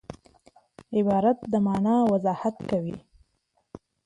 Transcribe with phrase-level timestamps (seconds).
[0.97, 2.97] عبارت د مانا وضاحت کوي.